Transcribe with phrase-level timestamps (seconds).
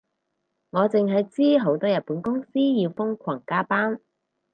[0.71, 4.01] 我淨係知好多日本公司要瘋狂加班